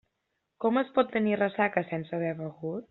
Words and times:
Com 0.65 0.79
es 0.81 0.89
pot 0.95 1.13
tenir 1.17 1.37
ressaca 1.43 1.87
sense 1.93 2.19
haver 2.21 2.37
begut? 2.43 2.79